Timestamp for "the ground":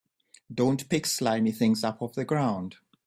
2.13-2.77